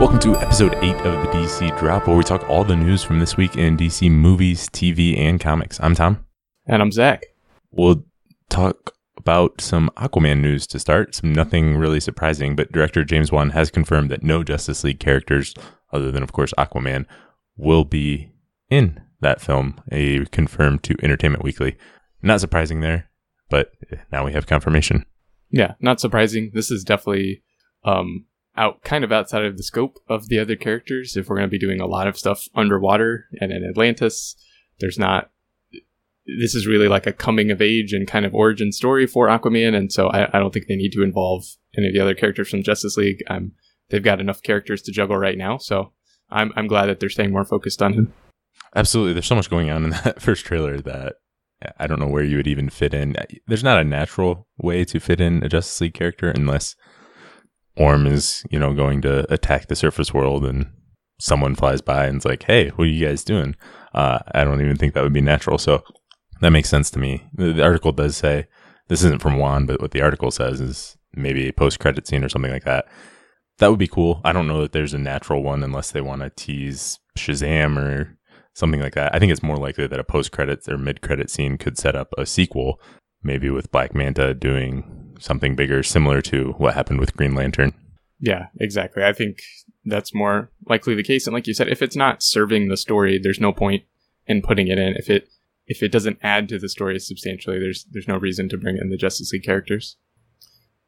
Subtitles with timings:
[0.00, 3.18] Welcome to episode 8 of the DC Drop, where we talk all the news from
[3.18, 5.78] this week in DC movies, TV, and comics.
[5.78, 6.24] I'm Tom.
[6.66, 7.22] And I'm Zach.
[7.70, 8.06] We'll
[8.48, 11.16] talk about some Aquaman news to start.
[11.16, 15.52] Some nothing really surprising, but director James Wan has confirmed that no Justice League characters,
[15.92, 17.04] other than of course Aquaman,
[17.58, 18.32] will be
[18.70, 19.82] in that film.
[19.92, 21.76] A confirmed to Entertainment Weekly.
[22.22, 23.10] Not surprising there,
[23.50, 23.72] but
[24.10, 25.04] now we have confirmation.
[25.50, 26.52] Yeah, not surprising.
[26.54, 27.42] This is definitely
[27.84, 28.24] um
[28.56, 31.16] out kind of outside of the scope of the other characters.
[31.16, 34.36] If we're going to be doing a lot of stuff underwater and in Atlantis,
[34.80, 35.30] there's not.
[36.38, 39.74] This is really like a coming of age and kind of origin story for Aquaman,
[39.74, 41.44] and so I, I don't think they need to involve
[41.76, 43.22] any of the other characters from Justice League.
[43.28, 43.52] Um,
[43.88, 45.92] they've got enough characters to juggle right now, so
[46.30, 48.12] I'm I'm glad that they're staying more focused on him.
[48.76, 51.14] Absolutely, there's so much going on in that first trailer that
[51.78, 53.16] I don't know where you would even fit in.
[53.46, 56.76] There's not a natural way to fit in a Justice League character unless
[57.80, 60.70] Orm is, you know, going to attack the surface world and
[61.18, 63.56] someone flies by and it's like, hey, what are you guys doing?
[63.94, 65.56] Uh, I don't even think that would be natural.
[65.56, 65.82] So
[66.42, 67.24] that makes sense to me.
[67.32, 68.48] The, the article does say,
[68.88, 72.22] this isn't from Wan, but what the article says is maybe a post credit scene
[72.22, 72.86] or something like that.
[73.58, 74.20] That would be cool.
[74.24, 78.18] I don't know that there's a natural one unless they want to tease Shazam or
[78.52, 79.14] something like that.
[79.14, 81.96] I think it's more likely that a post credits or mid credit scene could set
[81.96, 82.78] up a sequel,
[83.22, 87.72] maybe with Black Manta doing something bigger, similar to what happened with Green Lantern.
[88.18, 89.02] Yeah, exactly.
[89.04, 89.42] I think
[89.84, 91.26] that's more likely the case.
[91.26, 93.84] And like you said, if it's not serving the story, there's no point
[94.26, 94.94] in putting it in.
[94.96, 95.28] If it
[95.66, 98.90] if it doesn't add to the story substantially, there's there's no reason to bring in
[98.90, 99.96] the Justice League characters.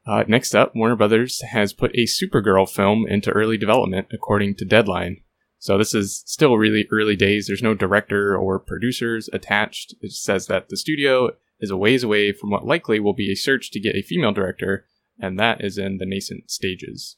[0.05, 4.65] Uh, next up, Warner Brothers has put a Supergirl film into early development, according to
[4.65, 5.21] Deadline.
[5.59, 7.47] So this is still really early days.
[7.47, 9.95] There's no director or producers attached.
[10.01, 13.35] It says that the studio is a ways away from what likely will be a
[13.35, 14.85] search to get a female director,
[15.19, 17.17] and that is in the nascent stages.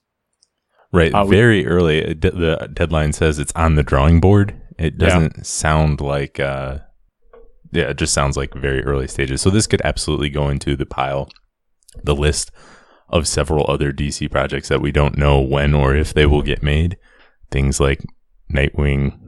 [0.92, 2.14] Right, uh, very we, early.
[2.14, 4.62] The deadline says it's on the drawing board.
[4.78, 5.44] It doesn't yeah.
[5.44, 6.80] sound like, uh,
[7.72, 9.42] yeah, it just sounds like very early stages.
[9.42, 11.30] So this could absolutely go into the pile,
[12.04, 12.52] the list
[13.10, 16.64] of several other DC projects that we don't know when or if they will get
[16.64, 16.98] made.
[17.52, 18.04] Things like
[18.54, 19.20] Nightwing,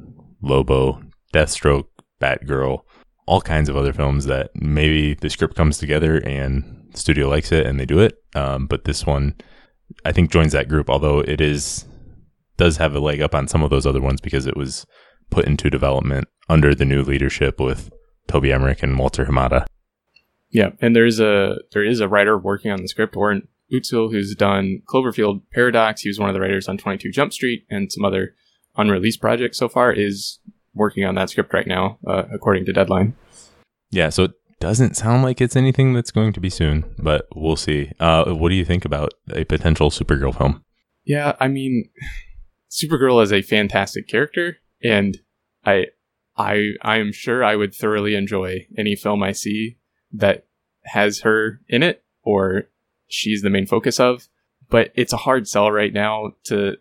[0.42, 1.02] Lobo,
[1.34, 1.88] Deathstroke,
[2.22, 2.82] Batgirl,
[3.28, 7.52] all kinds of other films that maybe the script comes together and the studio likes
[7.52, 8.18] it and they do it.
[8.36, 9.36] Um, but this one,
[10.06, 10.90] I think, joins that group.
[10.90, 11.86] Although it is
[12.56, 14.86] does have a leg up on some of those other ones because it was
[15.30, 17.92] put into development under the new leadership with
[18.28, 19.66] Toby Emmerich and Walter Hamada.
[20.50, 24.34] Yeah, and there's a there is a writer working on the script, Oren Uziel, who's
[24.36, 26.02] done Cloverfield Paradox.
[26.02, 28.34] He was one of the writers on 22 Jump Street and some other
[28.78, 29.92] unreleased projects so far.
[29.92, 30.40] Is
[30.78, 33.16] working on that script right now, uh, according to Deadline.
[33.92, 37.56] Yeah, so it doesn't sound like it's anything that's going to be soon, but we'll
[37.56, 37.92] see.
[38.00, 40.64] Uh, what do you think about a potential Supergirl film?
[41.06, 41.90] Yeah, I mean,
[42.70, 45.18] Supergirl is a fantastic character, and
[45.66, 45.88] I,
[46.36, 49.78] I, I am sure I would thoroughly enjoy any film I see
[50.12, 50.46] that
[50.86, 52.64] has her in it or
[53.08, 54.28] she's the main focus of.
[54.70, 56.76] But it's a hard sell right now to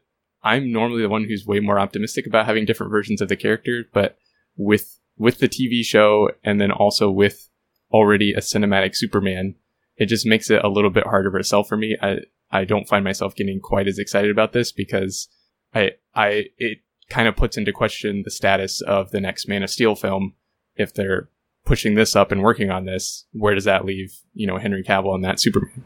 [0.47, 3.85] I'm normally the one who's way more optimistic about having different versions of the character,
[3.93, 4.17] but
[4.57, 7.49] with with the TV show and then also with
[7.91, 9.57] already a cinematic Superman,
[9.97, 11.97] it just makes it a little bit harder to sell for me.
[12.01, 12.19] I
[12.53, 15.29] I don't find myself getting quite as excited about this because
[15.75, 16.79] I I it
[17.11, 20.35] kind of puts into question the status of the next Man of Steel film
[20.77, 21.29] if they're
[21.65, 23.27] pushing this up and working on this.
[23.33, 25.83] Where does that leave you know Henry Cavill and that Superman?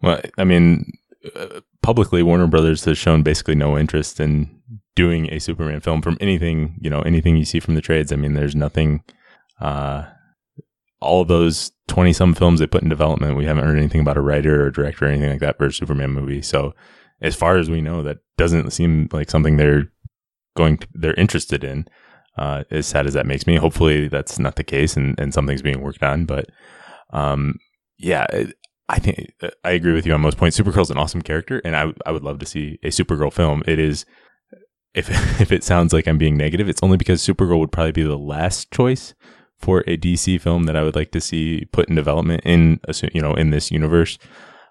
[0.00, 0.90] Well, I mean,
[1.36, 4.60] uh, publicly Warner Brothers has shown basically no interest in
[4.96, 8.12] doing a Superman film from anything, you know, anything you see from the trades.
[8.12, 9.02] I mean, there's nothing
[9.60, 10.04] uh
[11.04, 14.16] all of those 20 some films they put in development, we haven't heard anything about
[14.16, 16.40] a writer or director or anything like that for a Superman movie.
[16.40, 16.74] So,
[17.20, 19.92] as far as we know, that doesn't seem like something they're
[20.56, 21.86] going to, they're interested in.
[22.36, 25.62] Uh, as sad as that makes me, hopefully that's not the case and, and something's
[25.62, 26.24] being worked on.
[26.24, 26.46] But,
[27.10, 27.60] um,
[27.96, 28.26] yeah,
[28.88, 30.58] I think uh, I agree with you on most points.
[30.58, 33.62] Supergirl's an awesome character, and I I would love to see a Supergirl film.
[33.66, 34.04] It is,
[34.94, 35.08] if
[35.40, 38.18] if it sounds like I'm being negative, it's only because Supergirl would probably be the
[38.18, 39.14] last choice
[39.58, 42.80] for a DC film that I would like to see put in development in
[43.12, 44.18] you know in this universe.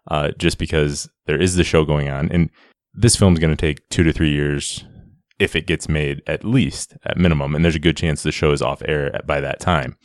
[0.09, 2.49] Uh, just because there is the show going on, and
[2.93, 4.83] this film's going to take two to three years
[5.39, 7.55] if it gets made, at least at minimum.
[7.55, 9.97] And there's a good chance the show is off air by that time.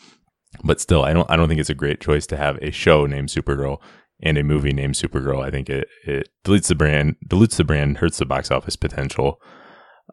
[0.65, 3.07] But still, I don't I don't think it's a great choice to have a show
[3.07, 3.81] named Supergirl
[4.21, 5.45] and a movie named Supergirl.
[5.45, 9.41] I think it it dilutes the brand, dilutes the brand, hurts the box office potential,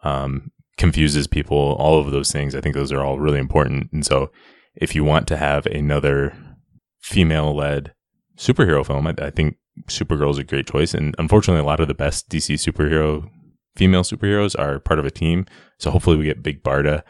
[0.04, 1.76] um, confuses people.
[1.80, 2.56] All of those things.
[2.56, 3.92] I think those are all really important.
[3.92, 4.32] And so,
[4.76, 6.38] if you want to have another
[7.02, 7.94] female led
[8.38, 9.58] superhero film, I, I think
[9.88, 10.94] Supergirl is a great choice.
[10.94, 13.30] And unfortunately, a lot of the best DC superhero
[13.76, 15.46] female superheroes are part of a team.
[15.80, 17.04] So hopefully we get Big Barda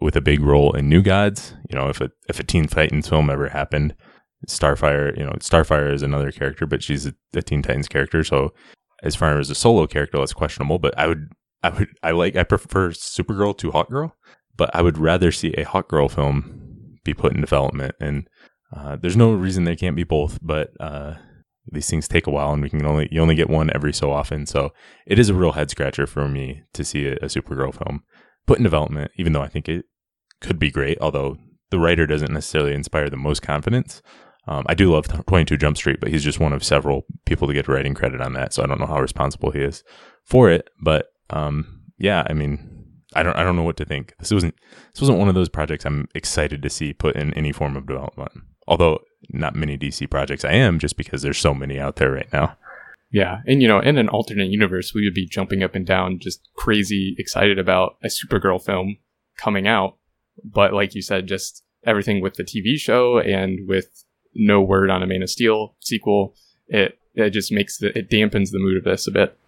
[0.00, 1.54] with a big role in New Gods.
[1.70, 3.94] You know, if a if a Teen Titans film ever happened,
[4.48, 8.22] Starfire, you know, Starfire is another character, but she's a, a Teen Titans character.
[8.22, 8.52] So
[9.02, 10.78] as far as a solo character, that's questionable.
[10.78, 11.28] But I would,
[11.62, 14.12] I would, I like, I prefer Supergirl to Hawkgirl,
[14.56, 17.94] but I would rather see a Hawkgirl film be put in development.
[18.00, 18.28] And
[18.74, 21.14] uh, there's no reason they can't be both, but uh,
[21.70, 24.12] these things take a while, and we can only you only get one every so
[24.12, 24.46] often.
[24.46, 24.72] So
[25.06, 28.02] it is a real head scratcher for me to see a, a Supergirl film
[28.46, 29.86] put in development, even though I think it
[30.40, 30.98] could be great.
[31.00, 31.36] Although
[31.70, 34.02] the writer doesn't necessarily inspire the most confidence.
[34.48, 37.54] Um, I do love 22 Jump Street, but he's just one of several people to
[37.54, 38.52] get writing credit on that.
[38.52, 39.82] So I don't know how responsible he is
[40.24, 40.70] for it.
[40.80, 42.76] But um, yeah, I mean,
[43.14, 44.14] I don't I don't know what to think.
[44.18, 44.54] This wasn't
[44.92, 47.86] this wasn't one of those projects I'm excited to see put in any form of
[47.86, 48.32] development.
[48.68, 49.00] Although
[49.30, 52.56] not many DC projects I am, just because there's so many out there right now.
[53.10, 56.18] Yeah, and you know, in an alternate universe, we would be jumping up and down,
[56.20, 58.96] just crazy excited about a Supergirl film
[59.38, 59.96] coming out.
[60.44, 64.04] But like you said, just everything with the TV show and with
[64.36, 66.34] no word on a Man of Steel sequel,
[66.68, 69.38] it it just makes the it dampens the mood of this a bit.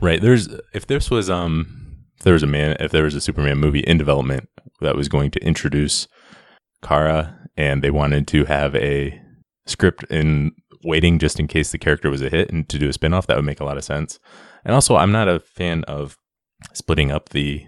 [0.00, 0.20] Right.
[0.20, 3.58] There's if this was um if there was a man if there was a Superman
[3.58, 4.48] movie in development
[4.80, 6.06] that was going to introduce
[6.82, 9.20] Kara and they wanted to have a
[9.66, 10.52] script in
[10.84, 13.36] waiting just in case the character was a hit and to do a spin-off that
[13.36, 14.20] would make a lot of sense.
[14.64, 16.16] And also I'm not a fan of
[16.72, 17.66] splitting up the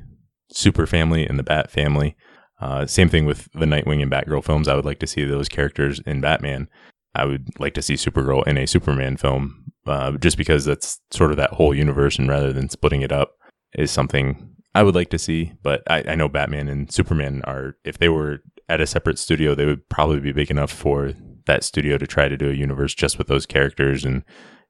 [0.52, 2.16] super family and the bat family.
[2.60, 4.68] Uh, same thing with the Nightwing and Batgirl films.
[4.68, 6.68] I would like to see those characters in Batman.
[7.14, 11.30] I would like to see Supergirl in a Superman film, uh, just because that's sort
[11.30, 13.32] of that whole universe, and rather than splitting it up,
[13.74, 15.52] is something I would like to see.
[15.62, 19.54] But I, I know Batman and Superman are, if they were at a separate studio,
[19.54, 21.12] they would probably be big enough for
[21.46, 24.22] that studio to try to do a universe just with those characters and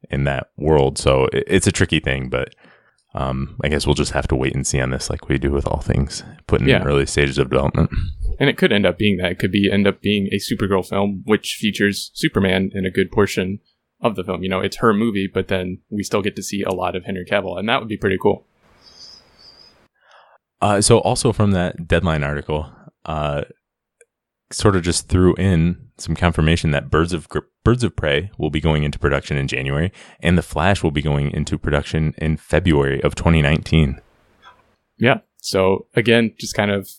[0.08, 0.96] in that world.
[0.96, 2.54] So it, it's a tricky thing, but
[3.14, 5.50] um, I guess we'll just have to wait and see on this, like we do
[5.50, 6.82] with all things put in yeah.
[6.82, 7.90] early stages of development.
[8.38, 9.32] And it could end up being that.
[9.32, 13.10] It could be end up being a Supergirl film, which features Superman in a good
[13.10, 13.58] portion
[14.00, 14.42] of the film.
[14.42, 17.04] You know, it's her movie, but then we still get to see a lot of
[17.04, 18.46] Henry Cavill, and that would be pretty cool.
[20.62, 22.70] Uh, so, also from that deadline article,
[23.06, 23.42] uh,
[24.52, 27.28] sort of just threw in some confirmation that Birds of
[27.62, 31.02] Birds of Prey will be going into production in January, and The Flash will be
[31.02, 34.00] going into production in February of 2019.
[34.98, 35.20] Yeah.
[35.38, 36.90] So again, just kind of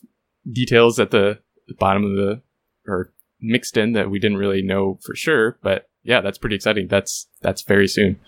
[0.51, 1.39] details at the
[1.79, 2.41] bottom of the
[2.87, 6.87] or mixed in that we didn't really know for sure, but yeah, that's pretty exciting.
[6.87, 8.19] That's that's very soon.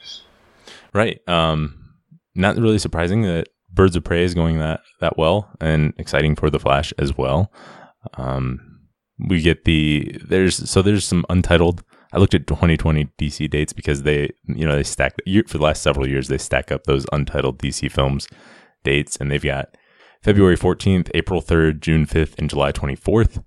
[0.94, 1.28] Right.
[1.28, 1.96] Um,
[2.36, 6.50] not really surprising that Birds of Prey is going that that well, and exciting for
[6.50, 7.52] the Flash as well.
[8.16, 8.73] Um,
[9.20, 11.84] we get the there's so there's some untitled.
[12.12, 15.16] I looked at 2020 DC dates because they you know they stack
[15.48, 18.28] for the last several years they stack up those untitled DC films
[18.84, 19.76] dates and they've got
[20.22, 23.44] February 14th, April 3rd, June 5th, and July 24th.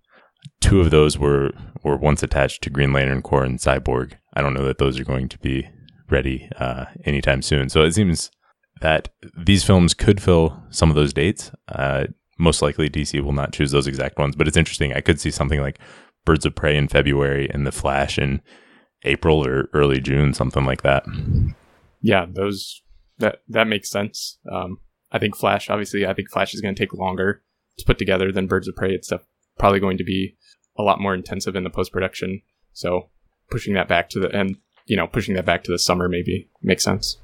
[0.61, 1.53] Two of those were
[1.83, 4.15] were once attached to Green Lantern Corps and Cyborg.
[4.35, 5.69] I don't know that those are going to be
[6.11, 7.69] ready uh, anytime soon.
[7.69, 8.31] So it seems
[8.81, 11.51] that these films could fill some of those dates.
[11.69, 12.07] Uh,
[12.39, 14.93] most likely DC will not choose those exact ones, but it's interesting.
[14.93, 15.79] I could see something like
[16.25, 18.43] Birds of Prey in February and The Flash in
[19.05, 21.05] April or early June, something like that.
[22.01, 22.83] Yeah, those
[23.19, 24.39] that that makes sense.
[24.51, 24.79] Um,
[25.11, 27.43] I think Flash, obviously, I think Flash is going to take longer
[27.79, 28.93] to put together than Birds of Prey.
[28.93, 29.13] It's
[29.59, 30.37] probably going to be
[30.79, 32.43] a lot more intensive in the post production.
[32.73, 33.11] So
[33.51, 36.51] pushing that back to the and you know pushing that back to the summer maybe
[36.63, 37.19] makes sense.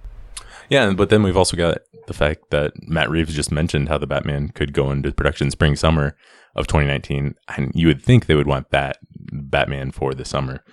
[0.73, 4.07] Yeah, but then we've also got the fact that Matt Reeves just mentioned how the
[4.07, 6.17] Batman could go into production spring summer
[6.57, 8.97] of 2019, and you would think they would want that
[9.31, 10.65] Batman for the summer.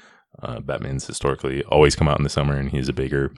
[0.42, 3.34] Uh, Batman's historically always come out in the summer, and he's a bigger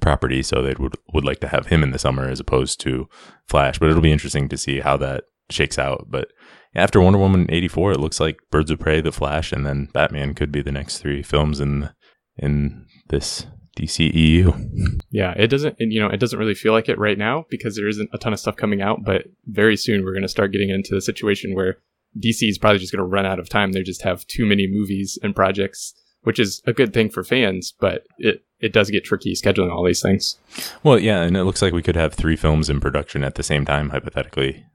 [0.00, 3.08] property, so they would would like to have him in the summer as opposed to
[3.48, 3.80] Flash.
[3.80, 6.06] But it'll be interesting to see how that shakes out.
[6.08, 6.28] But
[6.72, 10.34] after Wonder Woman 84, it looks like Birds of Prey, The Flash, and then Batman
[10.34, 11.90] could be the next three films in
[12.38, 15.00] in this DCEU.
[15.10, 17.88] Yeah, it doesn't, you know, it doesn't really feel like it right now because there
[17.88, 19.04] isn't a ton of stuff coming out.
[19.04, 21.78] But very soon we're going to start getting into the situation where
[22.18, 23.72] DC is probably just going to run out of time.
[23.72, 27.72] They just have too many movies and projects, which is a good thing for fans,
[27.78, 30.36] but it it does get tricky scheduling all these things.
[30.82, 33.42] Well, yeah, and it looks like we could have three films in production at the
[33.42, 34.66] same time, hypothetically,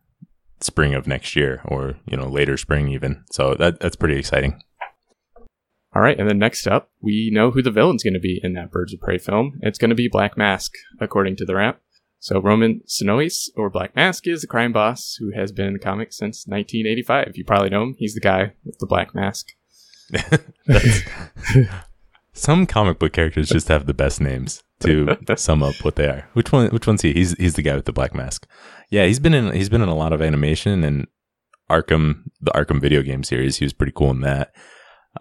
[0.59, 3.23] spring of next year, or you know, later spring even.
[3.31, 4.61] So that that's pretty exciting.
[5.95, 8.53] All right, and then next up, we know who the villain's going to be in
[8.53, 9.59] that Birds of Prey film.
[9.61, 11.79] It's going to be Black Mask, according to the Wrap.
[12.19, 15.79] So Roman Sionis, or Black Mask, is a crime boss who has been in the
[15.79, 17.37] comics since 1985.
[17.37, 17.95] You probably know him.
[17.97, 19.49] He's the guy with the black mask.
[22.33, 26.27] Some comic book characters just have the best names to sum up what they are.
[26.33, 26.69] Which one?
[26.69, 27.13] Which one's he?
[27.13, 28.47] He's he's the guy with the black mask.
[28.89, 31.07] Yeah, he's been in he's been in a lot of animation and
[31.69, 33.57] Arkham, the Arkham video game series.
[33.57, 34.53] He was pretty cool in that.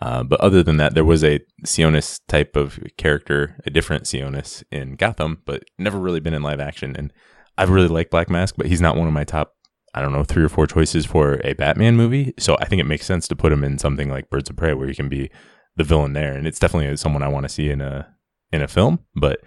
[0.00, 4.62] Uh, but other than that, there was a Sionis type of character, a different Sionis
[4.70, 6.96] in Gotham, but never really been in live action.
[6.96, 7.12] And
[7.56, 9.54] I really like Black Mask, but he's not one of my top,
[9.94, 12.34] I don't know, three or four choices for a Batman movie.
[12.38, 14.74] So I think it makes sense to put him in something like Birds of Prey,
[14.74, 15.30] where he can be
[15.76, 16.34] the villain there.
[16.34, 18.08] And it's definitely someone I want to see in a
[18.52, 19.00] in a film.
[19.14, 19.40] But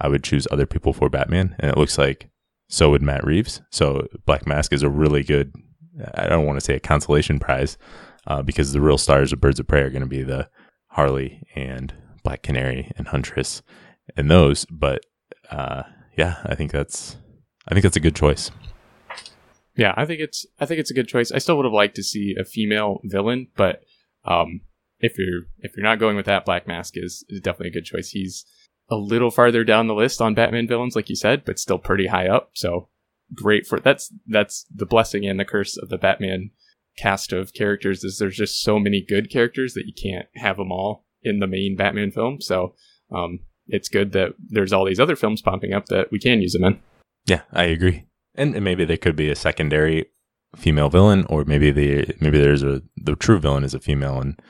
[0.00, 2.30] I would choose other people for Batman, and it looks like
[2.68, 3.62] so would Matt Reeves.
[3.70, 5.52] So Black Mask is a really good.
[6.14, 7.76] I don't want to say a consolation prize,
[8.28, 10.48] uh, because the real stars of Birds of Prey are going to be the
[10.88, 11.92] Harley and
[12.22, 13.62] Black Canary and Huntress
[14.16, 14.64] and those.
[14.66, 15.04] But
[15.50, 15.84] uh,
[16.16, 17.16] yeah, I think that's
[17.66, 18.50] I think that's a good choice.
[19.76, 21.32] Yeah, I think it's I think it's a good choice.
[21.32, 23.82] I still would have liked to see a female villain, but
[24.24, 24.60] um,
[25.00, 27.84] if you're if you're not going with that, Black Mask is, is definitely a good
[27.84, 28.10] choice.
[28.10, 28.44] He's
[28.90, 32.08] a little farther down the list on Batman villains, like you said, but still pretty
[32.08, 32.50] high up.
[32.54, 32.88] So
[33.34, 36.50] great for that's that's the blessing and the curse of the Batman
[36.98, 40.72] cast of characters is there's just so many good characters that you can't have them
[40.72, 42.40] all in the main Batman film.
[42.40, 42.74] So
[43.14, 46.52] um, it's good that there's all these other films popping up that we can use
[46.52, 46.80] them in.
[47.26, 48.06] Yeah, I agree.
[48.34, 50.06] And, and maybe there could be a secondary
[50.56, 54.40] female villain, or maybe the maybe there's a the true villain is a female and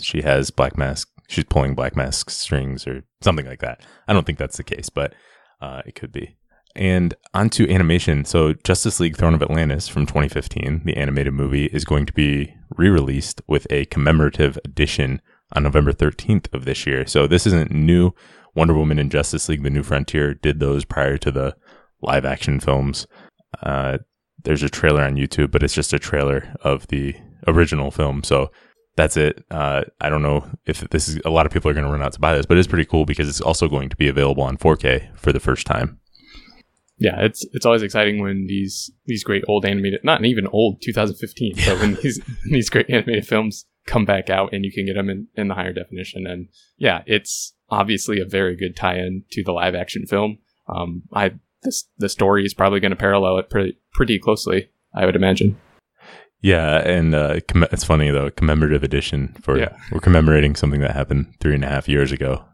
[0.00, 1.08] she has black mask.
[1.28, 3.80] She's pulling black mask strings or something like that.
[4.06, 5.14] I don't think that's the case, but
[5.60, 6.36] uh, it could be.
[6.76, 8.24] And onto animation.
[8.24, 12.54] So, Justice League Throne of Atlantis from 2015, the animated movie, is going to be
[12.76, 17.06] re released with a commemorative edition on November 13th of this year.
[17.06, 18.12] So, this isn't new.
[18.56, 21.56] Wonder Woman and Justice League The New Frontier did those prior to the
[22.02, 23.06] live action films.
[23.62, 23.98] Uh,
[24.42, 27.14] there's a trailer on YouTube, but it's just a trailer of the
[27.46, 28.24] original film.
[28.24, 28.50] So,
[28.96, 29.44] that's it.
[29.50, 32.02] Uh, I don't know if this is a lot of people are going to run
[32.02, 34.42] out to buy this, but it's pretty cool because it's also going to be available
[34.42, 36.00] on 4K for the first time
[37.04, 41.56] yeah, it's it's always exciting when these these great old animated, not even old 2015,
[41.66, 45.10] but when these these great animated films come back out and you can get them
[45.10, 46.26] in, in the higher definition.
[46.26, 50.38] And yeah, it's obviously a very good tie-in to the live action film.
[50.66, 51.32] Um, I
[51.62, 55.58] this the story is probably going to parallel it pretty pretty closely, I would imagine.
[56.40, 59.76] Yeah, and uh, it's funny though, commemorative edition for yeah.
[59.92, 62.46] we're commemorating something that happened three and a half years ago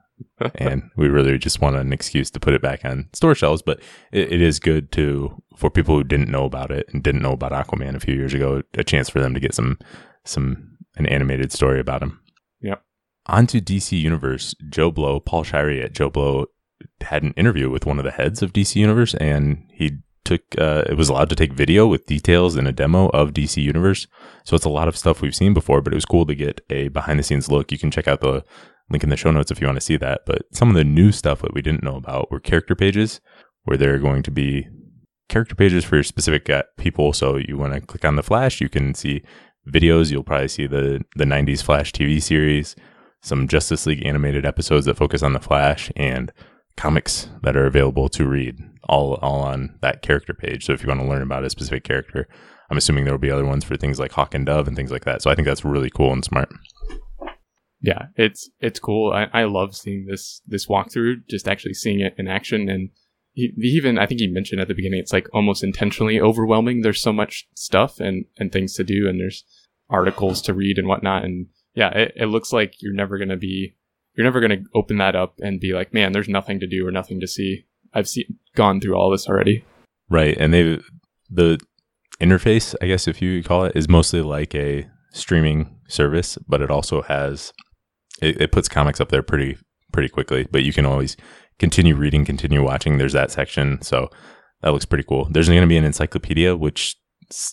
[0.56, 3.62] and we really just want an excuse to put it back on store shelves.
[3.62, 3.80] But
[4.12, 7.32] it, it is good to for people who didn't know about it and didn't know
[7.32, 9.78] about Aquaman a few years ago, a chance for them to get some
[10.24, 12.20] some an animated story about him.
[12.60, 12.82] Yep.
[13.26, 14.54] On to DC Universe.
[14.70, 16.46] JoBlo, Paul Shirey at JoBlo
[17.02, 20.84] had an interview with one of the heads of DC Universe, and he took uh,
[20.88, 24.06] it was allowed to take video with details and a demo of DC Universe.
[24.44, 26.60] So it's a lot of stuff we've seen before, but it was cool to get
[26.70, 27.72] a behind the scenes look.
[27.72, 28.44] You can check out the
[28.90, 30.22] link in the show notes if you want to see that.
[30.26, 33.20] But some of the new stuff that we didn't know about were character pages,
[33.64, 34.66] where there are going to be
[35.28, 37.12] character pages for your specific uh, people.
[37.12, 39.22] So you want to click on the Flash, you can see
[39.68, 40.10] videos.
[40.10, 42.76] You'll probably see the the '90s Flash TV series,
[43.22, 46.32] some Justice League animated episodes that focus on the Flash, and
[46.76, 50.66] comics that are available to read all all on that character page.
[50.66, 52.28] So if you want to learn about a specific character,
[52.70, 54.90] I'm assuming there will be other ones for things like Hawk and Dove and things
[54.90, 55.22] like that.
[55.22, 56.50] So I think that's really cool and smart
[57.82, 59.12] yeah, it's it's cool.
[59.12, 62.68] I, I love seeing this this walkthrough, just actually seeing it in action.
[62.68, 62.90] And
[63.32, 66.82] he, even I think he mentioned at the beginning, it's like almost intentionally overwhelming.
[66.82, 69.44] There's so much stuff and and things to do, and there's
[69.88, 71.24] articles to read and whatnot.
[71.24, 73.76] And yeah, it, it looks like you're never gonna be
[74.14, 76.90] you're never gonna open that up and be like, man, there's nothing to do or
[76.90, 77.64] nothing to see.
[77.94, 79.64] I've seen gone through all this already.
[80.10, 80.80] Right, and they
[81.30, 81.58] the
[82.20, 86.70] interface, I guess if you call it, is mostly like a streaming service, but it
[86.70, 87.52] also has
[88.20, 89.56] it, it puts comics up there pretty
[89.92, 91.16] pretty quickly, but you can always
[91.58, 92.98] continue reading, continue watching.
[92.98, 94.08] There's that section, so
[94.62, 95.28] that looks pretty cool.
[95.30, 96.96] There's going to be an encyclopedia which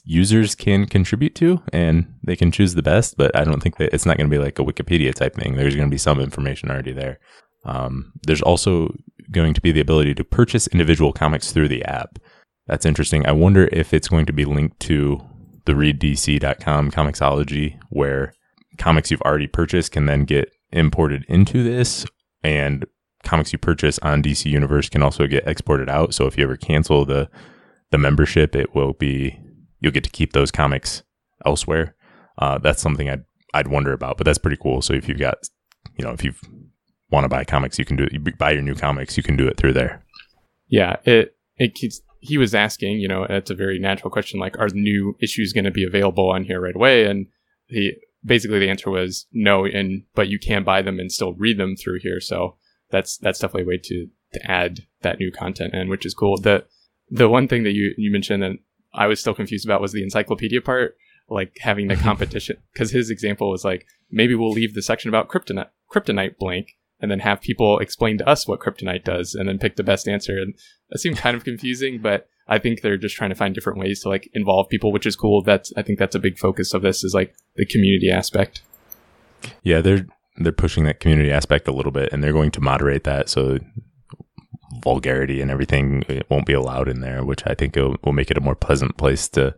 [0.04, 3.18] users can contribute to, and they can choose the best.
[3.18, 5.56] But I don't think that it's not going to be like a Wikipedia type thing.
[5.56, 7.20] There's going to be some information already there.
[7.66, 8.94] Um, there's also
[9.32, 12.18] going to be the ability to purchase individual comics through the app.
[12.66, 13.26] That's interesting.
[13.26, 15.22] I wonder if it's going to be linked to
[15.66, 18.34] the readdc.com comiXology, where
[18.78, 22.06] comics you've already purchased can then get imported into this
[22.44, 22.86] and
[23.24, 26.14] comics you purchase on DC Universe can also get exported out.
[26.14, 27.30] So if you ever cancel the
[27.92, 29.40] the membership, it will be
[29.80, 31.04] you'll get to keep those comics
[31.46, 31.96] elsewhere.
[32.38, 34.82] Uh, that's something I'd I'd wonder about, but that's pretty cool.
[34.82, 35.38] So if you've got
[35.98, 36.34] you know if you
[37.10, 38.14] want to buy comics, you can do it.
[38.14, 40.04] You buy your new comics, you can do it through there.
[40.68, 42.02] Yeah, it it keeps.
[42.20, 44.40] He was asking, you know, it's a very natural question.
[44.40, 47.06] Like, are new issues going to be available on here right away?
[47.06, 47.28] And
[47.68, 47.94] he
[48.24, 51.76] basically the answer was no, and but you can buy them and still read them
[51.76, 52.20] through here.
[52.20, 52.58] So
[52.90, 56.38] that's that's definitely a way to to add that new content in, which is cool.
[56.38, 56.66] The
[57.10, 58.60] the one thing that you you mentioned and
[58.94, 60.98] I was still confused about was the encyclopedia part,
[61.30, 62.04] like having the mm-hmm.
[62.04, 62.58] competition.
[62.74, 67.12] Because his example was like maybe we'll leave the section about kryptonite kryptonite blank and
[67.12, 70.38] then have people explain to us what kryptonite does and then pick the best answer.
[70.38, 70.56] And
[70.90, 74.02] that seemed kind of confusing, but I think they're just trying to find different ways
[74.02, 75.42] to like involve people, which is cool.
[75.42, 78.62] That's I think that's a big focus of this is like the community aspect.
[79.64, 80.06] Yeah, they're
[80.38, 83.60] they're pushing that community aspect a little bit, and they're going to moderate that so
[84.84, 88.38] vulgarity and everything won't be allowed in there, which I think will, will make it
[88.38, 89.56] a more pleasant place to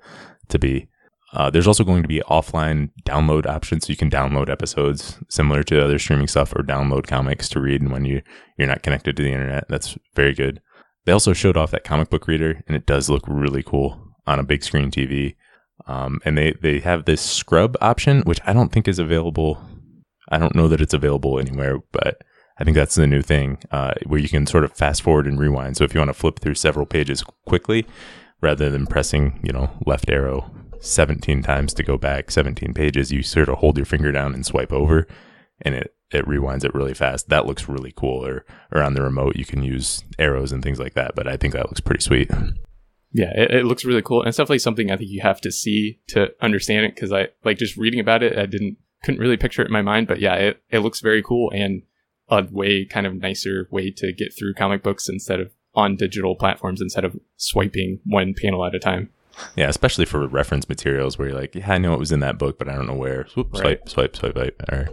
[0.49, 0.87] to be.
[1.31, 5.61] Uh, there's also going to be offline download options, so you can download episodes similar
[5.61, 8.21] to other streaming stuff, or download comics to read when you
[8.57, 9.65] you're not connected to the internet.
[9.69, 10.59] That's very good.
[11.09, 14.37] They also showed off that comic book reader, and it does look really cool on
[14.37, 15.37] a big screen TV.
[15.87, 19.59] Um, and they they have this scrub option, which I don't think is available.
[20.29, 22.21] I don't know that it's available anywhere, but
[22.59, 25.39] I think that's the new thing uh, where you can sort of fast forward and
[25.39, 25.77] rewind.
[25.77, 27.87] So if you want to flip through several pages quickly,
[28.39, 33.23] rather than pressing you know left arrow 17 times to go back 17 pages, you
[33.23, 35.07] sort of hold your finger down and swipe over,
[35.63, 37.29] and it it rewinds it really fast.
[37.29, 38.25] That looks really cool.
[38.25, 41.15] Or or on the remote, you can use arrows and things like that.
[41.15, 42.29] But I think that looks pretty sweet.
[43.11, 45.51] Yeah, it, it looks really cool, and it's definitely something I think you have to
[45.51, 46.95] see to understand it.
[46.95, 49.81] Because I like just reading about it, I didn't couldn't really picture it in my
[49.81, 50.07] mind.
[50.07, 51.83] But yeah, it it looks very cool and
[52.29, 56.35] a way kind of nicer way to get through comic books instead of on digital
[56.35, 59.09] platforms instead of swiping one panel at a time.
[59.55, 62.37] Yeah, especially for reference materials where you're like, yeah, I know it was in that
[62.37, 63.25] book, but I don't know where.
[63.27, 63.61] Swoop, right.
[63.61, 64.89] Swipe, swipe, swipe, swipe, or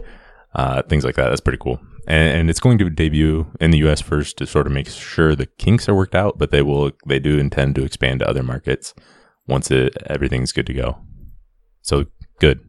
[0.57, 1.29] uh, things like that.
[1.29, 1.79] That's pretty cool.
[2.07, 4.01] And, and, it's going to debut in the U.S.
[4.01, 7.19] first to sort of make sure the kinks are worked out, but they will they
[7.19, 8.93] do intend to expand to other markets
[9.45, 10.97] once it, everything's good to go.
[11.81, 12.05] So
[12.39, 12.59] good.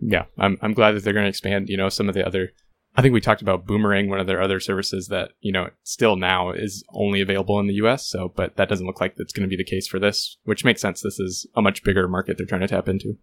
[0.00, 1.68] Yeah, I'm I'm glad that they're going to expand.
[1.68, 2.50] You know, some of the other.
[2.96, 6.16] I think we talked about Boomerang, one of their other services that you know still
[6.16, 8.06] now is only available in the U.S.
[8.06, 10.64] So, but that doesn't look like that's going to be the case for this, which
[10.64, 11.00] makes sense.
[11.00, 13.16] This is a much bigger market they're trying to tap into.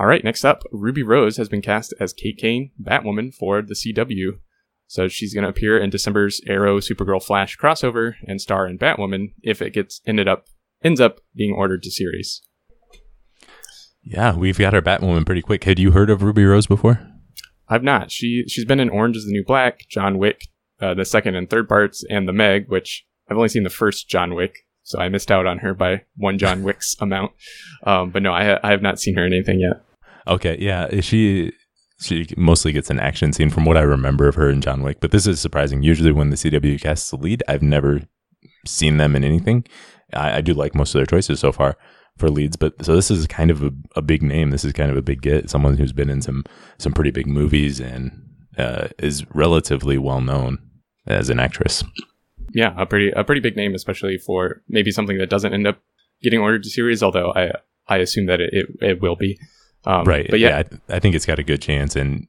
[0.00, 3.74] All right, next up, Ruby Rose has been cast as Kate Kane, Batwoman for the
[3.74, 4.38] CW.
[4.86, 9.34] So she's going to appear in December's Arrow Supergirl Flash crossover and star in Batwoman
[9.42, 10.46] if it gets ended up
[10.82, 12.40] ends up being ordered to series.
[14.02, 15.64] Yeah, we've got our Batwoman pretty quick.
[15.64, 17.06] Had you heard of Ruby Rose before?
[17.68, 18.10] I've not.
[18.10, 20.48] She she's been in Orange is the New Black, John Wick,
[20.80, 24.08] uh, the second and third parts, and the Meg, which I've only seen the first
[24.08, 27.32] John Wick, so I missed out on her by one John Wick's amount.
[27.84, 29.82] Um, but no, I, I have not seen her in anything yet.
[30.26, 31.52] Okay, yeah, she
[32.00, 34.98] she mostly gets an action scene from what I remember of her in John Wick.
[35.00, 35.82] But this is surprising.
[35.82, 38.00] Usually, when the CW casts the lead, I've never
[38.66, 39.64] seen them in anything.
[40.14, 41.76] I, I do like most of their choices so far
[42.18, 44.50] for leads, but so this is kind of a, a, big name.
[44.50, 45.48] This is kind of a big get.
[45.48, 46.44] Someone who's been in some
[46.78, 48.10] some pretty big movies and
[48.58, 50.58] uh, is relatively well known
[51.06, 51.82] as an actress.
[52.52, 55.80] Yeah, a pretty a pretty big name, especially for maybe something that doesn't end up
[56.22, 57.02] getting ordered to series.
[57.02, 57.52] Although I
[57.88, 59.38] I assume that it, it, it will be.
[59.84, 60.26] Um, right.
[60.28, 62.26] But yeah, yeah I, I, think it's got a good chance, and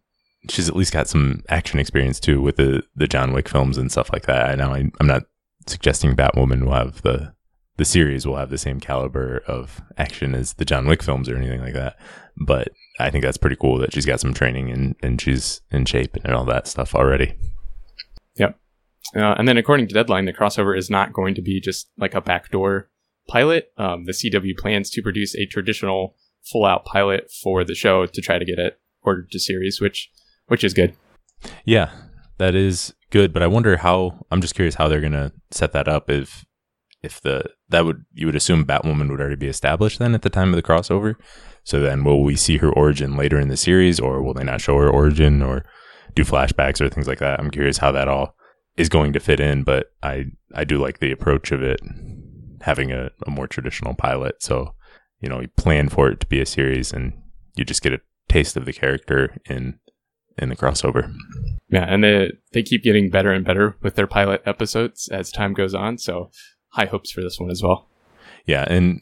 [0.50, 3.92] she's at least got some action experience too with the the John Wick films and
[3.92, 4.50] stuff like that.
[4.50, 5.24] I know I, I'm not
[5.68, 7.34] suggesting Batwoman will have the
[7.78, 11.36] the series will have the same caliber of action as the John Wick films or
[11.36, 11.98] anything like that.
[12.38, 15.86] But I think that's pretty cool that she's got some training and and she's in
[15.86, 17.36] shape and all that stuff already.
[18.38, 18.58] Yep.
[19.16, 22.14] Uh, and then according to Deadline, the crossover is not going to be just like
[22.14, 22.90] a backdoor
[23.28, 23.72] pilot.
[23.78, 28.22] Um, the CW plans to produce a traditional full out pilot for the show to
[28.22, 30.10] try to get it ordered to series, which
[30.48, 30.96] which is good.
[31.66, 31.92] Yeah,
[32.38, 33.34] that is good.
[33.34, 34.26] But I wonder how.
[34.32, 36.10] I'm just curious how they're gonna set that up.
[36.10, 36.46] If
[37.04, 40.30] if the that would you would assume Batwoman would already be established then at the
[40.30, 41.16] time of the crossover.
[41.64, 44.62] So then, will we see her origin later in the series, or will they not
[44.62, 45.64] show her origin, or
[46.16, 47.40] do flashbacks or things like that?
[47.40, 48.36] I'm curious how that all
[48.78, 49.64] is going to fit in.
[49.64, 51.80] But I I do like the approach of it
[52.62, 54.42] having a, a more traditional pilot.
[54.42, 54.76] So
[55.22, 57.14] you know, you plan for it to be a series and
[57.56, 59.80] you just get a taste of the character in
[60.38, 61.14] in the crossover.
[61.70, 65.54] Yeah, and they they keep getting better and better with their pilot episodes as time
[65.54, 65.98] goes on.
[65.98, 66.32] So
[66.70, 67.88] high hopes for this one as well.
[68.46, 69.02] Yeah, and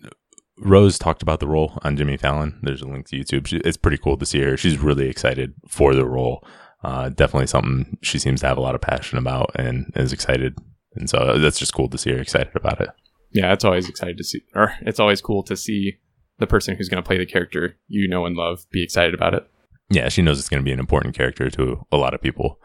[0.57, 2.59] Rose talked about the role on Jimmy Fallon.
[2.61, 3.47] There's a link to YouTube.
[3.47, 4.57] She, it's pretty cool to see her.
[4.57, 6.45] She's really excited for the role.
[6.83, 10.57] Uh, definitely something she seems to have a lot of passion about and is excited.
[10.95, 12.89] And so that's just cool to see her excited about it.
[13.31, 15.97] Yeah, it's always excited to see, or it's always cool to see
[16.39, 19.33] the person who's going to play the character you know and love be excited about
[19.33, 19.49] it.
[19.89, 22.59] Yeah, she knows it's going to be an important character to a lot of people.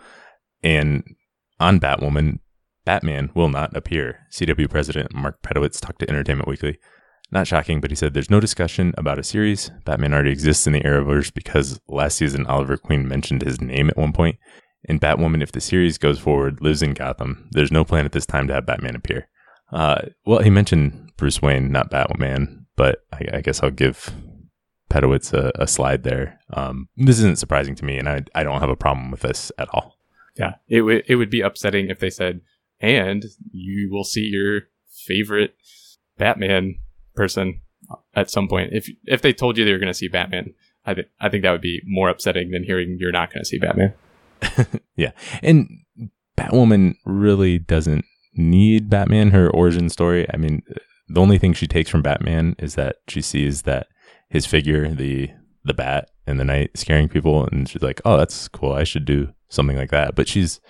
[0.62, 1.02] And
[1.58, 2.38] on Batwoman,
[2.84, 4.26] Batman will not appear.
[4.30, 6.78] CW president Mark Pedowitz talked to Entertainment Weekly.
[7.30, 9.70] Not shocking, but he said there's no discussion about a series.
[9.84, 13.96] Batman already exists in the Arrowverse because last season Oliver Queen mentioned his name at
[13.96, 14.36] one point.
[14.86, 17.48] And Batwoman, if the series goes forward, lives in Gotham.
[17.52, 19.28] There's no plan at this time to have Batman appear.
[19.72, 24.12] Uh, well, he mentioned Bruce Wayne, not Batwoman, but I, I guess I'll give
[24.90, 26.40] Pedowitz a, a slide there.
[26.52, 29.50] Um, this isn't surprising to me, and I, I don't have a problem with this
[29.58, 29.96] at all.
[30.36, 32.40] Yeah, it would it would be upsetting if they said,
[32.80, 35.54] and you will see your favorite
[36.18, 36.76] Batman
[37.14, 37.60] person
[38.14, 38.72] at some point.
[38.72, 41.42] If if they told you they were going to see Batman, I th- I think
[41.42, 43.94] that would be more upsetting than hearing you're not going to see Batman.
[44.96, 45.84] yeah, and
[46.36, 49.30] Batwoman really doesn't need Batman.
[49.30, 50.26] Her origin story.
[50.32, 50.62] I mean,
[51.08, 53.88] the only thing she takes from Batman is that she sees that
[54.28, 55.30] his figure, the
[55.64, 58.72] the bat in the night, scaring people, and she's like, "Oh, that's cool.
[58.72, 60.60] I should do something like that." But she's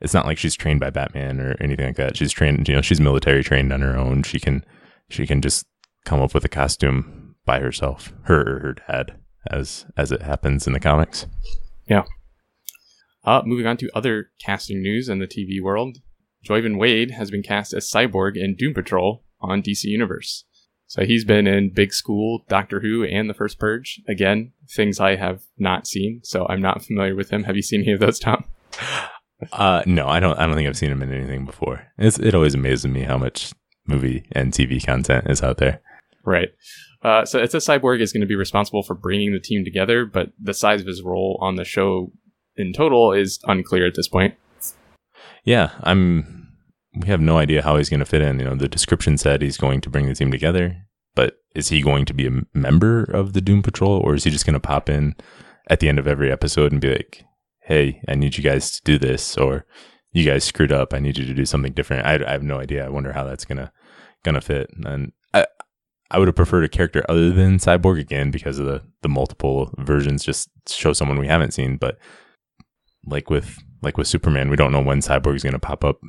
[0.00, 2.16] it's not like she's trained by Batman or anything like that.
[2.16, 4.22] She's trained, you know, she's military trained on her own.
[4.22, 4.64] She can
[5.08, 5.66] she can just
[6.04, 9.18] come up with a costume by herself, her or her dad,
[9.50, 11.26] as as it happens in the comics.
[11.88, 12.04] Yeah.
[13.24, 15.98] Uh, moving on to other casting news in the TV world,
[16.46, 20.44] Joivan Wade has been cast as Cyborg in Doom Patrol on DC Universe.
[20.86, 24.00] So he's been in Big School, Doctor Who, and The First Purge.
[24.06, 27.44] Again, things I have not seen, so I'm not familiar with him.
[27.44, 28.44] Have you seen any of those, Tom?
[29.52, 30.38] Uh, no, I don't.
[30.38, 31.86] I don't think I've seen him in anything before.
[31.98, 33.52] It's, it always amazes me how much
[33.86, 35.80] movie and TV content is out there.
[36.24, 36.48] Right.
[37.02, 40.06] Uh, so it's a cyborg is going to be responsible for bringing the team together,
[40.06, 42.10] but the size of his role on the show
[42.56, 44.34] in total is unclear at this point.
[45.44, 46.43] Yeah, I'm.
[46.96, 48.38] We have no idea how he's going to fit in.
[48.38, 50.76] You know, the description said he's going to bring the team together,
[51.14, 54.30] but is he going to be a member of the Doom Patrol, or is he
[54.30, 55.14] just going to pop in
[55.68, 57.24] at the end of every episode and be like,
[57.60, 59.66] "Hey, I need you guys to do this," or
[60.12, 60.94] "You guys screwed up.
[60.94, 62.84] I need you to do something different." I, I have no idea.
[62.84, 63.72] I wonder how that's gonna
[64.24, 64.70] gonna fit.
[64.84, 65.46] And I
[66.10, 69.74] I would have preferred a character other than Cyborg again because of the the multiple
[69.78, 70.24] versions.
[70.24, 71.98] Just show someone we haven't seen, but
[73.06, 76.00] like with like with Superman, we don't know when Cyborg is going to pop up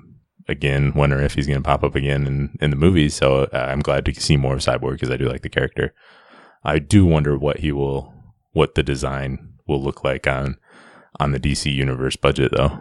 [0.48, 3.16] again, or if he's going to pop up again in in the movies.
[3.16, 5.94] So uh, I'm glad to see more of Cyborg because I do like the character.
[6.64, 8.14] I do wonder what he will,
[8.54, 10.58] what the design will look like on
[11.20, 12.78] on the DC universe budget, though.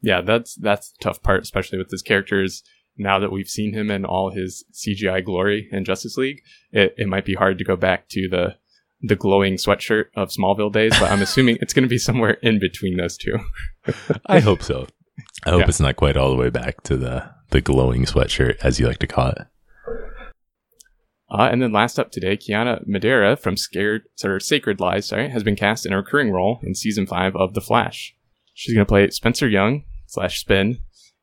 [0.00, 2.62] Yeah, that's that's the tough part, especially with his characters.
[2.98, 6.40] Now that we've seen him in all his CGI glory in Justice League,
[6.72, 8.56] it, it might be hard to go back to the
[9.02, 12.58] the glowing sweatshirt of Smallville days, but I'm assuming it's going to be somewhere in
[12.58, 13.38] between those two.
[14.26, 14.86] I hope so.
[15.44, 15.68] I hope yeah.
[15.68, 18.98] it's not quite all the way back to the the glowing sweatshirt, as you like
[18.98, 19.46] to call it.
[21.28, 25.42] Uh, and then last up today, Kiana Madeira from Scared or Sacred Lies, sorry, has
[25.42, 28.14] been cast in a recurring role in season five of The Flash.
[28.54, 30.78] She's going to play Spencer Young slash Spin,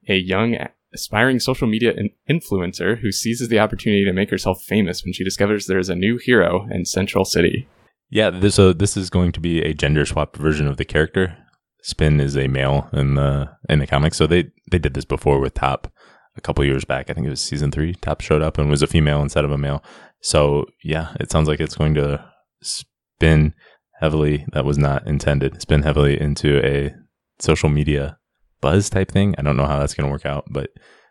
[0.08, 0.58] a young
[0.94, 5.24] aspiring social media in- influencer who seizes the opportunity to make herself famous when she
[5.24, 7.68] discovers there is a new hero in Central City.
[8.10, 11.38] Yeah, this, so this is going to be a gender swap version of the character.
[11.84, 15.40] Spin is a male in the in the comics, so they they did this before
[15.40, 15.92] with Top
[16.38, 17.10] a couple years back.
[17.10, 17.94] I think it was season three.
[17.96, 19.84] Top showed up and was a female instead of a male.
[20.22, 22.24] So yeah, it sounds like it's going to
[22.62, 23.54] spin
[24.00, 24.46] heavily.
[24.54, 25.62] That was not intended.
[25.62, 26.96] Spin heavily into a
[27.40, 28.18] social media
[28.62, 29.36] buzz type thing.
[29.38, 30.70] I don't know how that's going to work out, but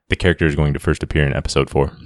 [0.09, 1.97] the character is going to first appear in episode four.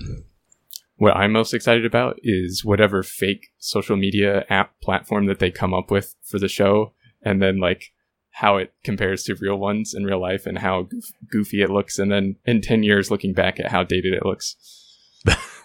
[0.96, 5.72] What I'm most excited about is whatever fake social media app platform that they come
[5.72, 7.92] up with for the show, and then like
[8.36, 10.86] how it compares to real ones in real life and how
[11.30, 14.56] goofy it looks, and then in 10 years looking back at how dated it looks.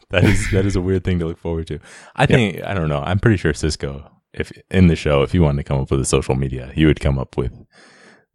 [0.09, 1.79] that is that is a weird thing to look forward to.
[2.15, 2.63] I think.
[2.63, 3.01] I don't know.
[3.01, 5.99] I'm pretty sure Cisco, if in the show, if he wanted to come up with
[5.99, 7.51] a social media, he would come up with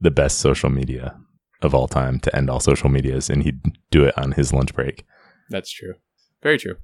[0.02, 1.18] the best social media
[1.62, 4.74] of all time to end all social medias, and he'd do it on his lunch
[4.74, 5.06] break.
[5.48, 5.94] That's true.
[6.42, 6.76] Very true.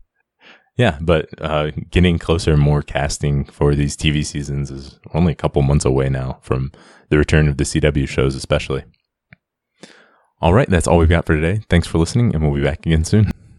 [0.76, 5.60] Yeah, but uh, getting closer, more casting for these TV seasons is only a couple
[5.62, 6.72] months away now from
[7.10, 8.84] the return of the CW shows, especially.
[10.40, 11.62] All right, that's all we've got for today.
[11.68, 13.31] Thanks for listening, and we'll be back again soon.